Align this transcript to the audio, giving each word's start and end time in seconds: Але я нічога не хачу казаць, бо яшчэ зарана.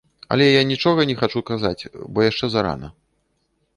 Але 0.35 0.45
я 0.45 0.61
нічога 0.71 1.05
не 1.11 1.15
хачу 1.21 1.39
казаць, 1.49 1.83
бо 2.15 2.25
яшчэ 2.31 2.45
зарана. 2.55 2.87